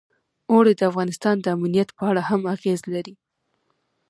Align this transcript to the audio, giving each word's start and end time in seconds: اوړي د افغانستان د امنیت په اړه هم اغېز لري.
اوړي 0.51 0.73
د 0.77 0.81
افغانستان 0.91 1.35
د 1.41 1.45
امنیت 1.57 1.89
په 1.97 2.03
اړه 2.09 2.21
هم 2.29 2.41
اغېز 2.55 2.81
لري. 2.93 3.13